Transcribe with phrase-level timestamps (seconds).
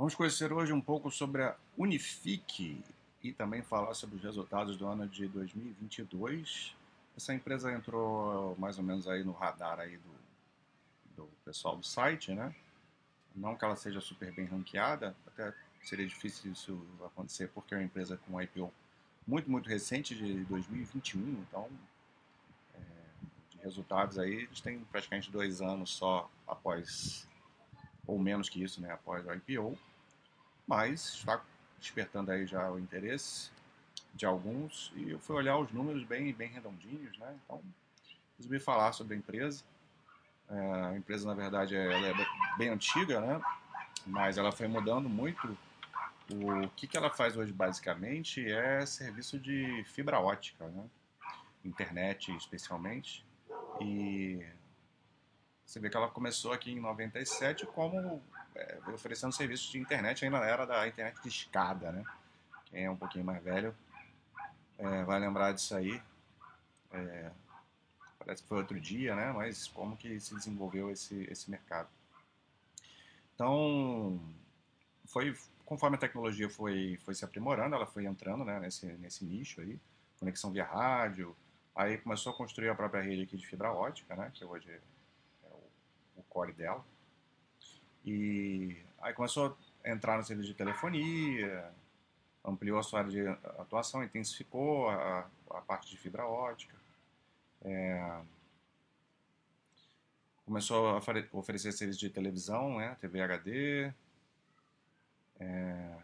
[0.00, 2.82] Vamos conhecer hoje um pouco sobre a Unifique
[3.22, 6.74] e também falar sobre os resultados do ano de 2022.
[7.14, 10.10] Essa empresa entrou mais ou menos aí no radar aí do,
[11.16, 12.56] do pessoal do site, né?
[13.36, 15.52] Não que ela seja super bem ranqueada, até
[15.82, 18.72] seria difícil isso acontecer porque é uma empresa com IPO
[19.26, 21.68] muito, muito recente de 2021, então
[22.74, 22.80] é,
[23.50, 27.28] de resultados aí eles têm praticamente dois anos só após,
[28.06, 29.78] ou menos que isso, né, após o IPO
[30.70, 31.42] mas está
[31.80, 33.50] despertando aí já o interesse
[34.14, 37.36] de alguns e eu fui olhar os números bem, bem redondinhos, né?
[37.44, 37.60] Então,
[38.38, 39.64] resolvi falar sobre a empresa.
[40.48, 43.40] É, a empresa, na verdade, é, ela é bem antiga, né?
[44.06, 45.58] Mas ela foi mudando muito.
[46.30, 50.84] O que, que ela faz hoje, basicamente, é serviço de fibra ótica, né?
[51.64, 53.26] Internet, especialmente.
[53.80, 54.40] E
[55.66, 58.22] você vê que ela começou aqui em 97 como
[58.54, 62.04] é, oferecendo serviços de internet ainda era da internet de escada, né?
[62.66, 63.74] Quem é um pouquinho mais velho
[64.78, 66.00] é, vai lembrar disso aí.
[66.92, 67.30] É,
[68.18, 69.32] parece que foi outro dia, né?
[69.32, 71.88] Mas como que se desenvolveu esse, esse mercado.
[73.34, 74.20] Então,
[75.06, 75.34] foi
[75.70, 79.78] conforme a tecnologia foi, foi se aprimorando, ela foi entrando né, nesse, nesse nicho aí,
[80.18, 81.36] conexão via rádio,
[81.76, 84.80] aí começou a construir a própria rede aqui de fibra ótica, né, que hoje é
[85.44, 85.62] o,
[86.16, 86.84] o core dela.
[88.04, 91.70] E aí começou a entrar no serviço de telefonia,
[92.44, 93.26] ampliou a sua área de
[93.60, 96.76] atuação, intensificou a, a parte de fibra ótica.
[97.62, 98.20] É,
[100.44, 101.00] começou a
[101.32, 103.92] oferecer serviço de televisão, né, TV HD.
[105.38, 105.96] É,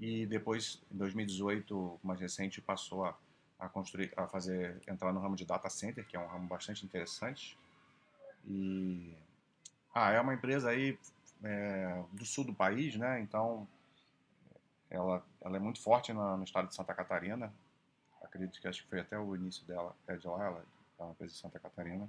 [0.00, 3.16] e depois, em 2018, mais recente, passou a,
[3.58, 6.84] a construir, a fazer, entrar no ramo de data center, que é um ramo bastante
[6.84, 7.56] interessante.
[8.46, 9.14] E
[9.94, 10.98] ah, é uma empresa aí
[11.42, 13.20] é, do sul do país, né?
[13.20, 13.68] Então,
[14.90, 17.52] ela, ela é muito forte no, no estado de Santa Catarina.
[18.22, 20.64] Acredito que acho que foi até o início dela, é de lá, ela
[20.98, 22.08] é uma empresa de Santa Catarina.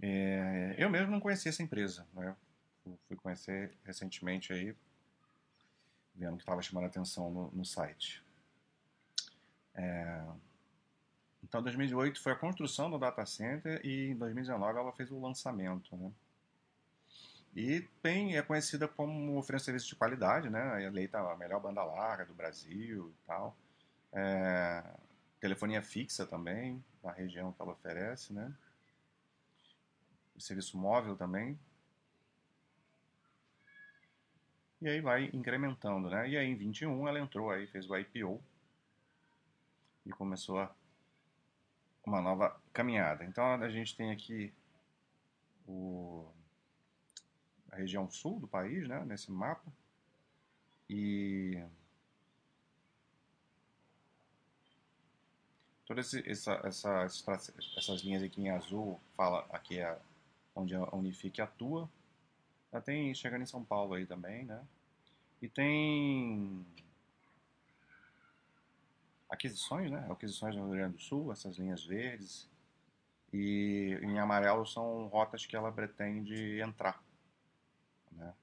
[0.00, 2.34] É, eu mesmo não conhecia essa empresa, né?
[3.06, 4.74] Fui conhecer recentemente aí,
[6.14, 8.24] vendo que estava chamando a atenção no, no site.
[9.74, 10.24] É,
[11.42, 15.96] então, 2008 foi a construção do data center e em 2019 ela fez o lançamento,
[15.96, 16.12] né?
[17.54, 20.84] E bem, é conhecida como oferecendo serviço de qualidade, né?
[20.84, 23.56] Eleita a melhor banda larga do Brasil e tal.
[24.12, 24.84] É,
[25.40, 28.54] telefonia fixa também, na região que ela oferece, né?
[30.36, 31.58] O serviço móvel também.
[34.80, 36.28] E aí vai incrementando, né?
[36.28, 38.40] E aí em 21 ela entrou aí, fez o IPO
[40.06, 40.74] e começou a
[42.04, 43.24] uma nova caminhada.
[43.24, 44.52] Então a gente tem aqui
[45.66, 46.26] o,
[47.70, 49.72] a região sul do país, né, nesse mapa,
[50.88, 51.62] e
[55.86, 57.04] todas essa, essa,
[57.76, 59.98] essas linhas aqui em azul fala aqui é
[60.54, 61.88] onde a Unifique atua.
[62.72, 64.64] Já tem chegando em São Paulo aí também, né?
[65.42, 66.64] E tem
[69.30, 70.06] aquisições, né?
[70.10, 72.50] Aquisições no Rio Grande do Sul, essas linhas verdes.
[73.32, 77.00] E em amarelo são rotas que ela pretende entrar.
[78.10, 78.34] Né?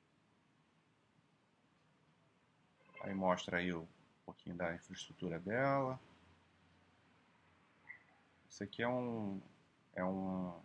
[3.02, 3.86] Aí mostra aí um
[4.25, 6.00] pouquinho da infraestrutura dela.
[8.50, 9.42] Isso aqui é um,
[9.94, 10.58] é um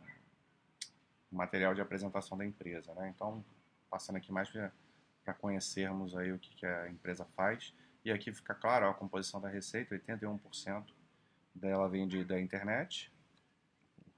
[1.31, 3.12] material de apresentação da empresa, né?
[3.15, 3.44] Então,
[3.91, 4.49] passando aqui mais
[5.25, 7.75] para conhecermos aí o que, que a empresa faz.
[8.04, 10.84] E aqui fica claro a composição da receita, 81%
[11.54, 13.12] dela vem de, da internet,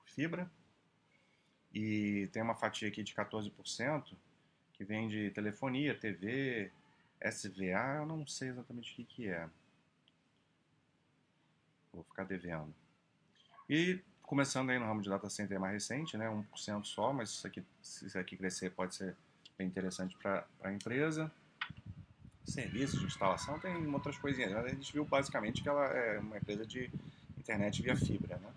[0.04, 0.50] fibra,
[1.72, 4.16] e tem uma fatia aqui de 14%
[4.72, 6.70] que vem de telefonia, TV,
[7.20, 9.48] SVA, eu não sei exatamente o que, que é.
[11.92, 12.74] Vou ficar devendo.
[13.68, 17.46] E começando aí no ramo de data center mais recente, né, 1% só, mas isso
[17.46, 19.16] aqui, se isso aqui crescer pode ser
[19.58, 21.30] bem interessante para a empresa
[22.44, 24.52] serviços de instalação, tem outras coisinhas.
[24.52, 26.90] Mas a gente viu basicamente que ela é uma empresa de
[27.38, 28.38] internet via fibra.
[28.38, 28.50] Né?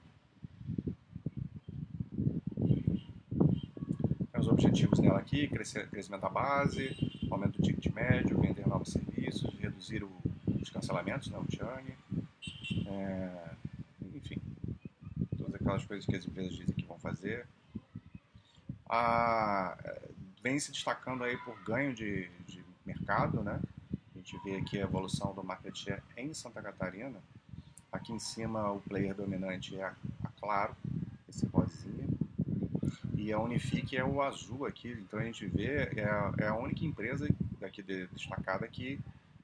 [4.32, 6.96] Tem os objetivos dela aqui, crescer, crescimento da base,
[7.32, 10.12] aumento do ticket médio, vender novos serviços, reduzir o,
[10.62, 11.94] os cancelamentos, né, o churn,
[12.88, 13.50] é,
[14.16, 14.42] enfim,
[15.38, 17.48] todas aquelas coisas que as empresas dizem que vão fazer.
[18.90, 19.78] A,
[20.42, 23.60] vem se destacando aí por ganho de, de mercado, né?
[24.28, 27.18] Gente vê aqui a evolução do market share em Santa Catarina.
[27.90, 29.96] Aqui em cima o player dominante é a,
[30.38, 30.76] Claro,
[31.30, 32.06] esse rosinha.
[33.16, 36.56] E a Unifique é o azul aqui, então a gente vê, é a, é a
[36.56, 37.28] única empresa
[37.60, 39.00] daqui de, destacada que,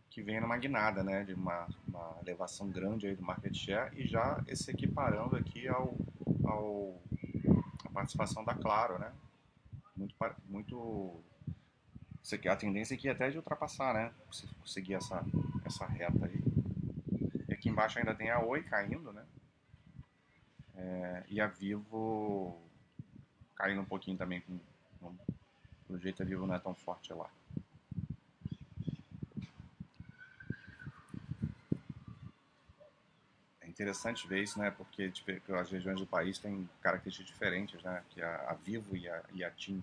[0.10, 4.06] que vem numa guinada, né, de uma, uma elevação grande aí do market share e
[4.06, 5.96] já se equiparando aqui ao,
[6.46, 7.02] ao
[7.86, 9.12] a participação da Claro, né,
[9.96, 10.16] muito,
[10.48, 11.24] muito
[12.50, 15.24] a tendência aqui é até de ultrapassar, né, se conseguir essa,
[15.66, 16.42] essa reta aí.
[17.50, 19.24] E aqui embaixo ainda tem a Oi caindo, né,
[20.76, 22.60] é, e a Vivo
[23.56, 24.60] caindo um pouquinho também, com,
[25.00, 25.16] com,
[25.88, 27.30] pelo jeito a Vivo não é tão forte lá.
[33.62, 34.72] É interessante ver isso, né?
[34.72, 38.04] Porque tipo, as regiões do país têm características diferentes, né?
[38.10, 39.82] Que a, a Vivo e a, e a TIM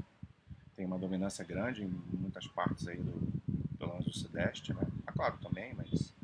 [0.80, 3.12] têm uma dominância grande em muitas partes aí do,
[3.76, 4.80] pelo menos do Sudeste, né?
[5.06, 6.14] Ah, claro, também, mas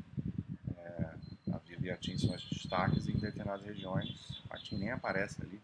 [0.75, 5.61] é, a TIM são os destaques e em determinadas regiões a TIM nem aparece ali.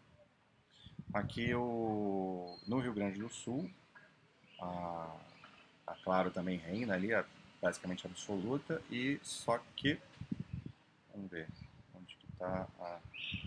[1.12, 3.68] Aqui o, no Rio Grande do Sul,
[4.62, 5.16] a,
[5.88, 7.26] a Claro também reina ali, a,
[7.60, 9.98] basicamente absoluta, e só que,
[11.12, 11.48] vamos ver,
[11.96, 13.00] onde que tá a...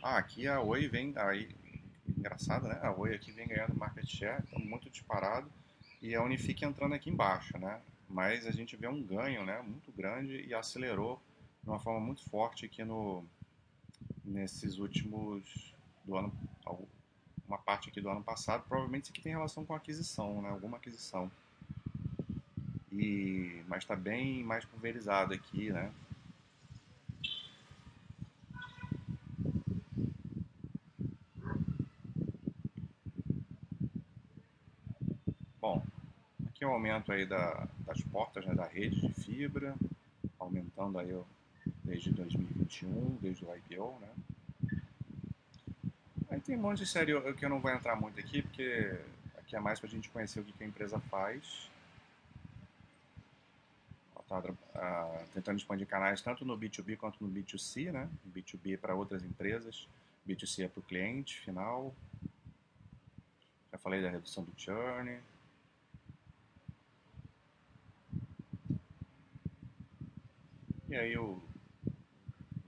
[0.03, 1.49] Ah, aqui a Oi vem, aí,
[2.11, 2.79] engraçado, né?
[2.83, 5.51] A Oi aqui vem ganhando market share, então muito disparado,
[6.01, 7.81] e a Unifique entrando aqui embaixo, né?
[8.09, 11.21] Mas a gente vê um ganho, né, muito grande e acelerou
[11.63, 13.25] de uma forma muito forte aqui no
[14.25, 15.75] nesses últimos
[16.05, 16.33] do ano
[17.47, 20.51] uma parte aqui do ano passado, provavelmente isso aqui tem relação com aquisição, né?
[20.51, 21.31] alguma aquisição.
[22.91, 25.93] E, mas está bem mais pulverizado aqui, né?
[35.61, 35.85] Bom,
[36.57, 39.77] aqui é aumento aí da, das portas né, da rede de fibra,
[40.39, 41.15] aumentando aí
[41.85, 44.09] desde 2021, desde o IPO, né?
[46.45, 48.99] tem um monte de série que eu não vou entrar muito aqui, porque
[49.37, 51.69] aqui é mais para a gente conhecer o que, a empresa faz.
[54.21, 58.09] Está uh, tentando expandir canais tanto no B2B quanto no B2C, né?
[58.33, 59.89] B2B é para outras empresas,
[60.29, 61.95] B2C é para o cliente final.
[63.73, 65.19] Já falei da redução do churn.
[70.99, 71.41] Aí o,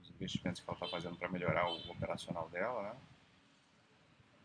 [0.01, 2.99] os investimentos que ela está fazendo para melhorar o operacional dela, né?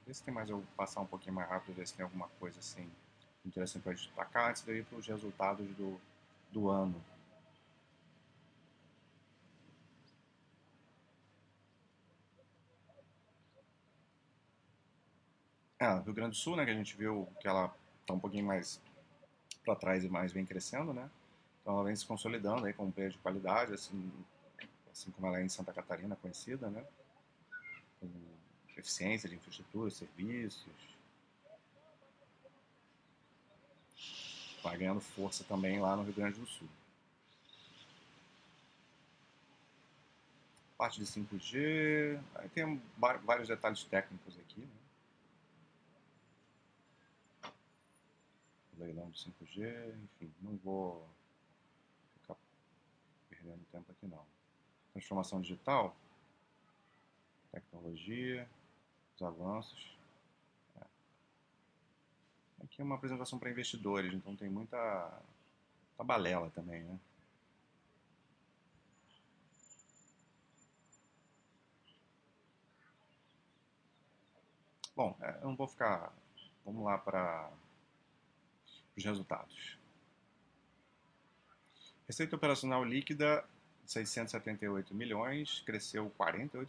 [0.06, 2.58] Vê se tem mais, eu passar um pouquinho mais rápido, ver se tem alguma coisa
[2.58, 2.90] assim
[3.44, 6.00] interessante para destacar antes de eu ir para os resultados do,
[6.50, 7.02] do ano.
[15.78, 18.46] Ah, Rio Grande do Sul, né, que a gente viu que ela está um pouquinho
[18.46, 18.80] mais
[19.64, 21.10] para trás e mais vem crescendo, né?
[21.64, 24.12] Então ela vem se consolidando aí com um player de qualidade, assim,
[24.92, 26.84] assim como ela é em Santa Catarina conhecida, né?
[27.98, 28.10] Com
[28.76, 30.70] eficiência de infraestrutura, serviços.
[34.62, 36.68] Vai ganhando força também lá no Rio Grande do Sul.
[40.76, 44.60] Parte de 5G, aí tem vários detalhes técnicos aqui.
[44.60, 44.68] Né?
[48.76, 51.13] Leilão de 5G, enfim, não vou
[53.44, 54.24] perdendo tempo aqui não.
[54.92, 55.94] Transformação digital,
[57.52, 58.48] tecnologia,
[59.14, 59.96] os avanços.
[60.76, 60.84] É.
[62.64, 65.20] Aqui é uma apresentação para investidores, então tem muita,
[65.88, 66.98] muita balela também, né?
[74.96, 76.12] Bom, é, eu não vou ficar.
[76.64, 77.50] Vamos lá para
[78.96, 79.76] os resultados.
[82.06, 83.44] Receita operacional líquida
[83.86, 86.66] 678 milhões, cresceu 48%,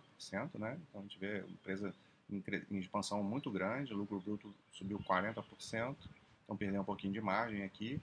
[0.55, 0.77] né?
[0.89, 1.93] Então a gente vê a empresa
[2.29, 5.95] em, em expansão muito grande, o lucro bruto subiu 40%,
[6.43, 8.01] então perdeu um pouquinho de margem aqui.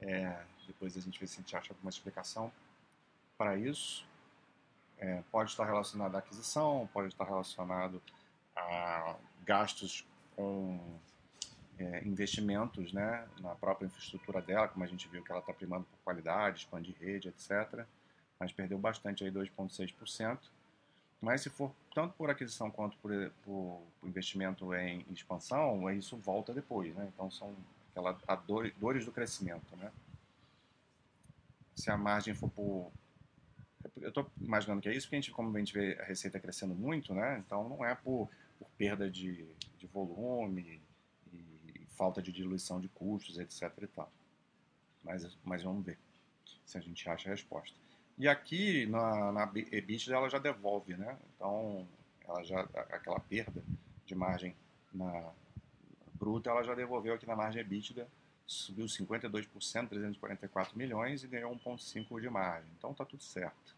[0.00, 2.52] É, depois a gente vê se a gente acha alguma explicação
[3.38, 4.06] para isso.
[4.98, 8.00] É, pode estar relacionado à aquisição, pode estar relacionado
[8.54, 10.06] a gastos
[10.36, 10.78] com
[11.78, 15.84] é, investimentos né, na própria infraestrutura dela, como a gente viu que ela está primando
[15.84, 17.84] por qualidade, expandir rede, etc.
[18.38, 20.38] Mas perdeu bastante aí, 2,6%.
[21.20, 23.10] Mas se for tanto por aquisição quanto por,
[23.44, 27.08] por, investimento em expansão, isso volta depois, né?
[27.14, 27.54] Então são
[27.90, 28.16] aquelas
[28.78, 29.90] dores do crescimento, né?
[31.74, 32.92] Se a margem for por
[34.00, 36.40] eu estou imaginando que é isso, porque a gente, como a gente vê a receita
[36.40, 37.42] crescendo muito, né?
[37.44, 38.28] Então não é por,
[38.58, 39.46] por perda de,
[39.78, 40.80] de volume
[41.96, 43.72] falta de diluição de custos, etc.
[43.82, 44.10] E tal.
[45.02, 45.98] Mas, mas vamos ver
[46.64, 47.76] se a gente acha a resposta.
[48.16, 51.18] E aqui na, na EBITDA ela já devolve, né?
[51.34, 51.86] Então
[52.26, 53.62] ela já aquela perda
[54.06, 54.54] de margem
[54.92, 55.32] na,
[56.14, 58.08] bruta, ela já devolveu aqui na margem EBITDA,
[58.46, 62.70] subiu 52%, 344 milhões e ganhou 1,5% de margem.
[62.78, 63.74] Então está tudo certo.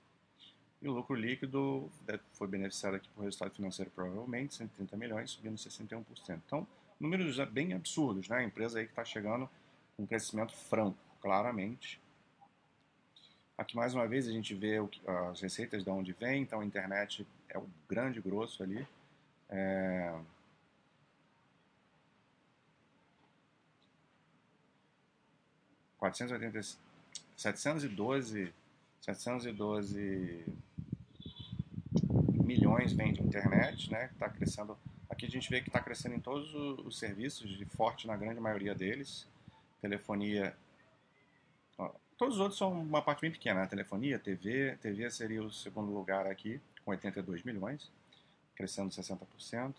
[0.80, 1.90] E o lucro líquido
[2.34, 6.04] foi beneficiado aqui por resultado financeiro, provavelmente, 130 milhões, subindo 61%.
[6.46, 6.66] Então,
[6.98, 8.38] números bem absurdos, né?
[8.38, 9.48] A empresa aí que está chegando
[9.96, 12.00] com um crescimento franco, claramente.
[13.56, 14.76] Aqui, mais uma vez, a gente vê
[15.30, 16.42] as receitas de onde vem.
[16.42, 18.86] Então, a internet é o grande grosso ali.
[19.48, 20.14] É...
[25.98, 26.78] Quatrocentos
[27.36, 28.52] 712,
[29.00, 30.44] 712
[32.44, 34.10] milhões vem de internet, né?
[34.12, 34.76] Está crescendo.
[35.08, 38.74] Aqui a gente vê que está crescendo em todos os serviços, forte na grande maioria
[38.74, 39.26] deles.
[39.80, 40.56] Telefonia.
[41.78, 43.66] Ó, todos os outros são uma parte bem pequena, né?
[43.66, 44.76] Telefonia, TV.
[44.80, 47.90] TV seria o segundo lugar aqui, com 82 milhões,
[48.54, 49.74] crescendo 60%.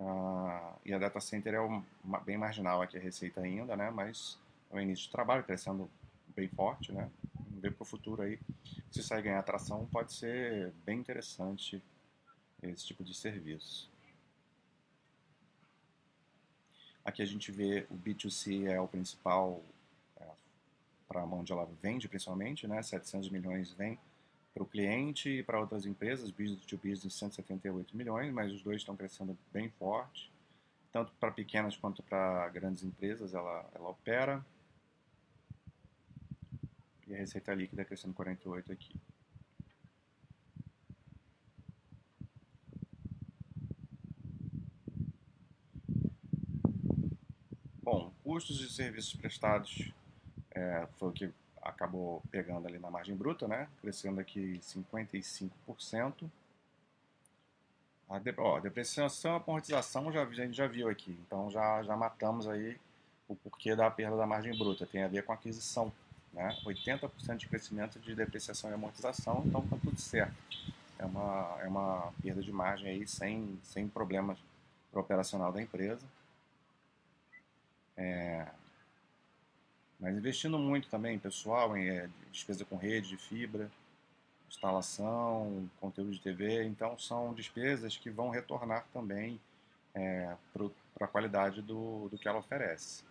[0.00, 1.82] Ah, e a data center é o,
[2.24, 3.90] bem marginal aqui a receita ainda, né?
[3.90, 4.38] Mas
[4.70, 5.88] é o início de trabalho, crescendo
[6.34, 7.08] bem forte, né?
[7.34, 8.38] Vamos ver para o futuro aí
[8.90, 11.82] se sair ganhar atração, pode ser bem interessante
[12.62, 13.91] esse tipo de serviço.
[17.04, 19.62] Aqui a gente vê o B2C é o principal
[20.20, 20.24] é,
[21.08, 22.82] para onde ela vende, principalmente, né?
[22.82, 23.98] 700 milhões vem
[24.54, 28.76] para o cliente e para outras empresas, business to business 178 milhões, mas os dois
[28.78, 30.30] estão crescendo bem forte,
[30.92, 34.44] tanto para pequenas quanto para grandes empresas ela, ela opera.
[37.06, 38.94] E a receita líquida crescendo 48 aqui.
[47.82, 49.92] Bom, custos de serviços prestados
[50.52, 53.68] é, foi o que acabou pegando ali na margem bruta, né?
[53.82, 56.30] Crescendo aqui 55%.
[58.08, 61.94] A, de, ó, depreciação e amortização já, a gente já viu aqui, então já, já
[61.94, 62.78] matamos aí
[63.28, 64.86] o porquê da perda da margem bruta.
[64.86, 65.92] Tem a ver com aquisição
[66.32, 66.56] né?
[66.64, 70.34] 80% de crescimento de depreciação e amortização, então está tudo certo.
[70.98, 74.38] É uma, é uma perda de margem aí sem, sem problemas
[74.90, 76.06] para operacional da empresa.
[77.96, 78.46] É,
[80.00, 83.70] mas investindo muito também, pessoal, em é, despesa com rede de fibra,
[84.48, 89.40] instalação, conteúdo de TV, então são despesas que vão retornar também
[89.94, 93.04] é, para a qualidade do, do que ela oferece.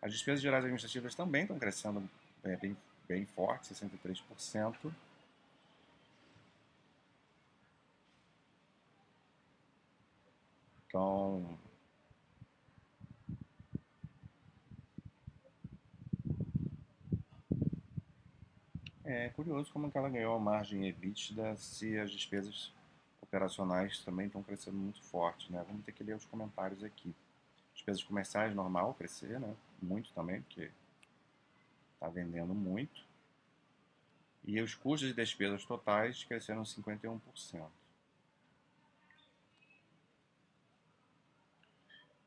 [0.00, 2.08] As despesas gerais administrativas também estão crescendo
[2.42, 4.92] é bem, bem forte, 63%.
[10.86, 11.58] Então,
[19.10, 22.72] é curioso como que ela ganhou a margem EBITDA se as despesas
[23.20, 25.64] operacionais também estão crescendo muito forte, né?
[25.66, 27.14] Vamos ter que ler os comentários aqui.
[27.74, 29.54] Despesas comerciais normal crescer, né?
[29.80, 30.70] Muito também, porque
[31.94, 33.04] está vendendo muito.
[34.44, 37.66] E os custos e despesas totais cresceram 51%.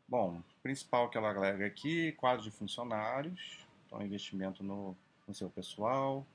[0.08, 4.96] Bom, principal que ela agrega aqui, quadro de funcionários, então investimento no,
[5.28, 6.26] no seu pessoal,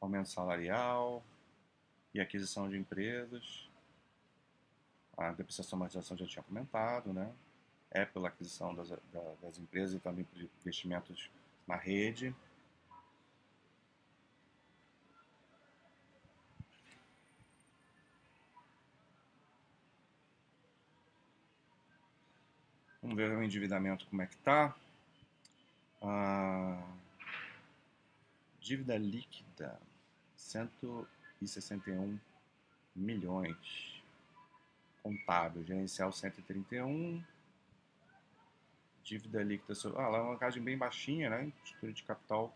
[0.00, 1.22] aumento salarial
[2.14, 3.68] e aquisição de empresas.
[5.16, 7.32] A depreciação e amortização já tinha comentado, né?
[7.90, 8.88] É pela aquisição das,
[9.42, 11.30] das empresas e também por investimentos
[11.66, 12.34] na rede.
[23.06, 24.74] Vamos ver o endividamento como é que está.
[26.02, 26.82] Ah,
[28.66, 29.80] dívida líquida,
[30.36, 32.18] 161
[32.96, 34.02] milhões.
[35.04, 37.22] Contábil, gerencial 131.
[39.04, 41.52] Dívida líquida, ah, é uma alavancagem bem baixinha, né?
[41.62, 42.52] Estrutura de capital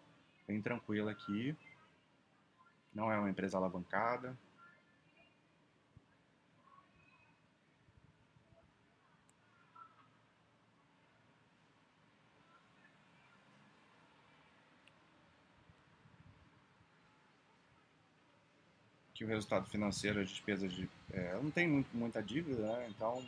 [0.48, 1.56] bem tranquila aqui.
[2.92, 4.36] Não é uma empresa alavancada.
[19.20, 20.88] Que o resultado financeiro, as despesas de.
[21.12, 22.86] É, não tem muito, muita dívida, né?
[22.88, 23.22] então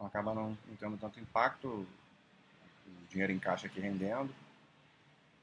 [0.00, 1.86] acaba não, não, tendo tanto impacto, o
[3.10, 4.34] dinheiro em caixa aqui rendendo.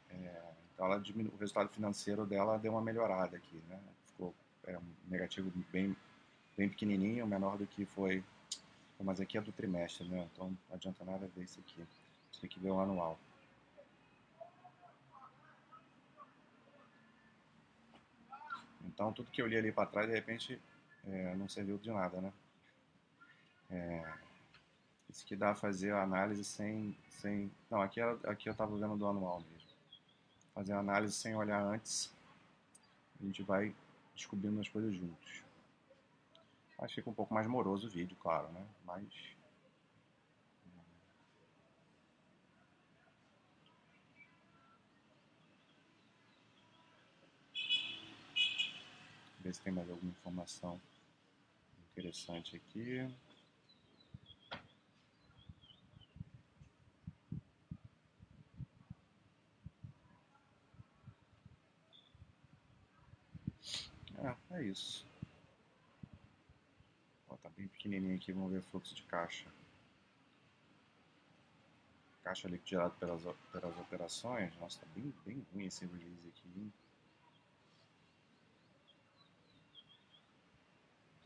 [0.09, 0.41] É,
[0.73, 3.79] então ela diminu, o resultado financeiro dela deu uma melhorada aqui, né?
[4.07, 4.33] Ficou
[4.65, 5.95] é, um negativo bem,
[6.57, 8.23] bem pequenininho, menor do que foi.
[8.99, 10.27] Mas aqui é do trimestre, né?
[10.33, 11.85] Então não adianta nada ver isso aqui.
[12.41, 13.19] Tem que ver o anual.
[18.85, 20.61] Então, tudo que eu li ali para trás, de repente,
[21.07, 22.33] é, não serviu de nada, né?
[23.69, 24.13] É,
[25.09, 27.51] Esse aqui dá a fazer a análise sem, sem...
[27.69, 29.69] Não, aqui, aqui eu estava vendo do anual mesmo.
[30.53, 32.13] Fazer a análise sem olhar antes.
[33.19, 33.73] A gente vai
[34.15, 35.43] descobrindo as coisas juntos.
[36.79, 38.65] Mas fica um pouco mais moroso o vídeo, claro, né?
[38.85, 39.05] Mas...
[49.45, 50.81] Ver se tem mais alguma informação
[51.91, 52.97] interessante aqui.
[64.17, 65.05] É, é isso.
[67.29, 69.47] Ó, tá bem pequenininho aqui, vamos ver o fluxo de caixa.
[72.23, 73.21] Caixa liquidado pelas,
[73.51, 74.57] pelas operações.
[74.57, 76.49] Nossa, tá bem, bem ruim esse release aqui.
[76.57, 76.73] Hein?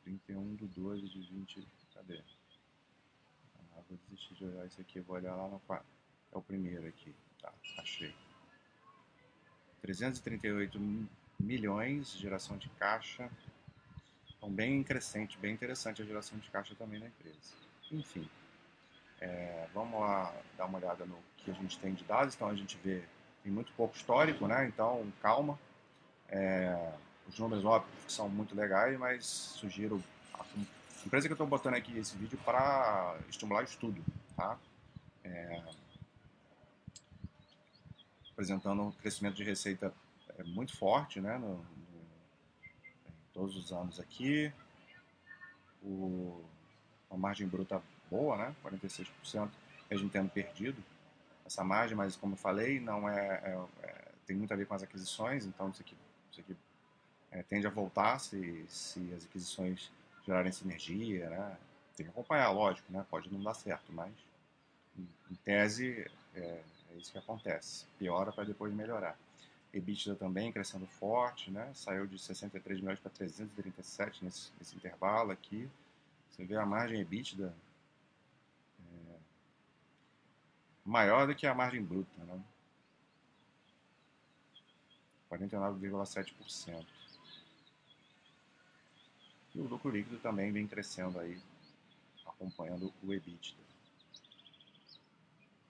[0.10, 1.68] 31 de 12 de 20.
[1.94, 2.22] Cadê?
[3.76, 5.86] Ah, vou desistir de olhar isso aqui, vou olhar lá no quarto.
[6.32, 7.14] É o primeiro aqui.
[7.42, 8.14] Tá, achei.
[9.82, 10.80] 338
[11.40, 13.30] milhões geração de caixa.
[14.38, 17.54] Então, bem crescente, bem interessante a geração de caixa também na empresa.
[17.92, 18.28] Enfim,
[19.20, 22.36] é, vamos lá dar uma olhada no que a gente tem de dados.
[22.36, 23.04] Então, a gente vê,
[23.44, 24.68] tem muito pouco histórico, né?
[24.68, 25.60] Então, calma.
[26.30, 26.94] É,
[27.30, 30.04] os números, óbvio, são muito legais, mas sugiro.
[30.34, 30.46] A
[31.06, 34.04] empresa que eu estou botando aqui esse vídeo para estimular o estudo,
[34.36, 34.58] tá?
[35.24, 35.64] É,
[38.32, 39.94] apresentando um crescimento de receita
[40.38, 41.38] é muito forte, né?
[41.38, 41.64] No, no,
[43.34, 44.52] todos os anos aqui.
[45.82, 46.44] O,
[47.10, 48.56] uma margem bruta boa, né?
[48.64, 49.50] 46%,
[49.90, 50.84] mesmo tendo perdido
[51.46, 54.76] essa margem, mas como eu falei, não é, é, é tem muito a ver com
[54.76, 55.98] as aquisições, então isso aqui,
[56.32, 56.56] isso aqui
[57.32, 59.92] é, tende a voltar se, se as aquisições
[60.26, 61.58] gerarem sinergia, né?
[61.96, 63.06] Tem que acompanhar, lógico, né?
[63.10, 64.12] Pode não dar certo, mas
[64.98, 67.86] em, tese é, é, isso que acontece.
[67.98, 69.18] Piora para depois melhorar.
[69.74, 71.72] EBITDA também crescendo forte, né?
[71.76, 75.70] Saiu de 63 milhões para 337 nesse, nesse intervalo aqui.
[76.30, 77.54] Você vê a margem EBITDA
[78.80, 79.16] é,
[80.84, 82.42] maior do que a margem bruta, né?
[85.30, 86.99] 49,7%.
[89.60, 91.38] E o lucro líquido também vem crescendo aí,
[92.26, 93.58] acompanhando o EBITDA.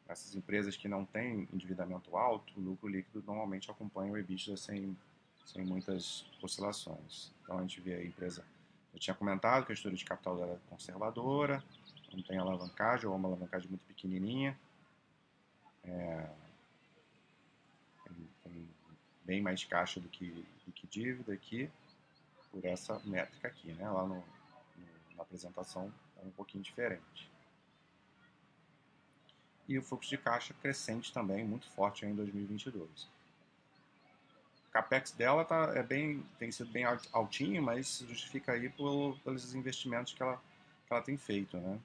[0.07, 4.95] Essas empresas que não têm endividamento alto, o lucro líquido normalmente acompanha o EBITDA sem,
[5.43, 7.31] sem muitas oscilações.
[7.41, 8.45] Então a gente vê a empresa,
[8.93, 11.63] eu tinha comentado que a estrutura de capital dela é conservadora,
[12.13, 14.55] não tem alavancagem ou uma alavancagem muito pequenininha.
[15.83, 16.29] É,
[18.05, 18.69] tem, tem
[19.25, 21.71] bem mais caixa do que, do que dívida aqui
[22.51, 23.89] por essa métrica aqui, né?
[23.89, 27.29] Lá no, no, na apresentação é um pouquinho diferente.
[29.67, 33.07] E o fluxo de caixa crescente também, muito forte em 2022.
[34.67, 39.53] O capex dela tá, é bem, tem sido bem altinho, mas justifica aí por, pelos
[39.53, 40.37] investimentos que ela,
[40.87, 41.79] que ela tem feito, né?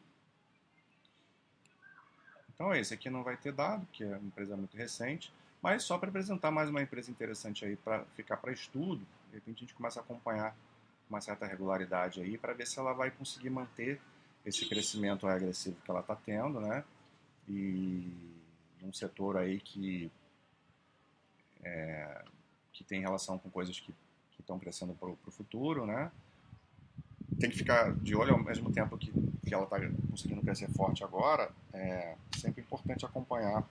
[2.54, 5.98] Então esse aqui não vai ter dado, que é uma empresa muito recente, mas só
[5.98, 9.74] para apresentar mais uma empresa interessante aí para ficar para estudo, de repente a gente
[9.74, 10.56] começa a acompanhar
[11.10, 14.00] uma certa regularidade aí para ver se ela vai conseguir manter
[14.46, 16.84] esse crescimento agressivo que ela está tendo, né?
[17.48, 18.12] E
[18.80, 20.10] num setor aí que
[21.64, 22.24] é,
[22.72, 23.92] que tem relação com coisas que
[24.38, 26.12] estão crescendo para o futuro, né?
[27.40, 29.10] Tem que ficar de olho ao mesmo tempo que,
[29.44, 29.78] que ela está
[30.10, 31.50] conseguindo crescer forte agora.
[31.72, 33.66] É sempre importante acompanhar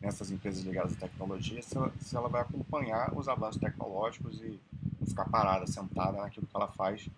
[0.00, 4.60] nessas empresas ligadas à tecnologia se ela, se ela vai acompanhar os avanços tecnológicos e
[5.00, 7.08] não ficar parada, sentada naquilo que ela faz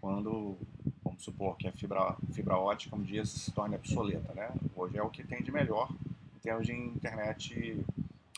[0.00, 0.56] quando,
[1.02, 4.50] vamos supor, que a fibra, fibra ótica um dia se torne obsoleta, né?
[4.76, 5.90] Hoje é o que tem de melhor
[6.36, 7.84] em termos de internet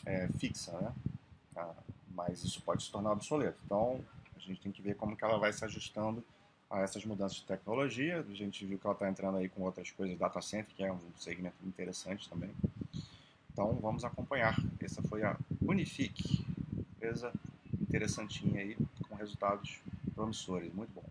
[0.05, 0.91] é, fixa, né?
[1.55, 1.73] Ah,
[2.15, 3.59] mas isso pode se tornar obsoleto.
[3.65, 3.99] Então,
[4.35, 6.23] a gente tem que ver como que ela vai se ajustando
[6.69, 8.25] a essas mudanças de tecnologia.
[8.27, 10.91] A gente viu que ela está entrando aí com outras coisas, data center, que é
[10.91, 12.51] um segmento interessante também.
[13.51, 14.55] Então vamos acompanhar.
[14.79, 16.45] Essa foi a Unifique,
[16.77, 17.31] empresa
[17.81, 19.79] interessantinha aí, com resultados
[20.15, 21.10] promissores, muito bom.